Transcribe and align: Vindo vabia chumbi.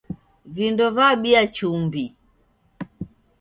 Vindo 0.55 0.85
vabia 0.95 1.41
chumbi. 1.55 2.05